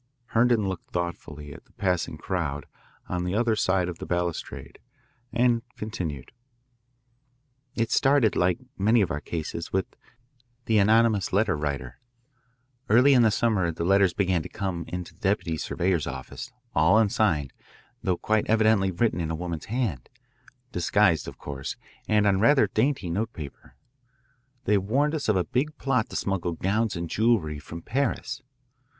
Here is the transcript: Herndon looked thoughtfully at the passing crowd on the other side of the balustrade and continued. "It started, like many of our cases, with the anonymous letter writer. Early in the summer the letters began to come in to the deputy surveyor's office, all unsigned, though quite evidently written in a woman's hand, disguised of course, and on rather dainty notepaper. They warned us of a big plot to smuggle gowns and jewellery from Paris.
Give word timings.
Herndon 0.29 0.67
looked 0.67 0.89
thoughtfully 0.89 1.53
at 1.53 1.65
the 1.65 1.73
passing 1.73 2.17
crowd 2.17 2.65
on 3.07 3.23
the 3.23 3.35
other 3.35 3.55
side 3.55 3.87
of 3.87 3.99
the 3.99 4.07
balustrade 4.07 4.79
and 5.31 5.61
continued. 5.77 6.31
"It 7.75 7.91
started, 7.91 8.35
like 8.35 8.57
many 8.79 9.01
of 9.03 9.11
our 9.11 9.21
cases, 9.21 9.71
with 9.71 9.85
the 10.65 10.79
anonymous 10.79 11.31
letter 11.31 11.55
writer. 11.55 11.99
Early 12.89 13.13
in 13.13 13.21
the 13.21 13.29
summer 13.29 13.69
the 13.71 13.83
letters 13.83 14.11
began 14.15 14.41
to 14.41 14.49
come 14.49 14.85
in 14.87 15.03
to 15.03 15.13
the 15.13 15.19
deputy 15.19 15.55
surveyor's 15.55 16.07
office, 16.07 16.51
all 16.73 16.97
unsigned, 16.97 17.53
though 18.01 18.17
quite 18.17 18.49
evidently 18.49 18.89
written 18.89 19.19
in 19.21 19.29
a 19.29 19.35
woman's 19.35 19.65
hand, 19.65 20.09
disguised 20.71 21.27
of 21.27 21.37
course, 21.37 21.75
and 22.07 22.25
on 22.25 22.39
rather 22.39 22.65
dainty 22.65 23.11
notepaper. 23.11 23.75
They 24.63 24.79
warned 24.79 25.13
us 25.13 25.29
of 25.29 25.35
a 25.35 25.43
big 25.43 25.77
plot 25.77 26.09
to 26.09 26.15
smuggle 26.15 26.53
gowns 26.53 26.95
and 26.95 27.07
jewellery 27.07 27.59
from 27.59 27.83
Paris. 27.83 28.41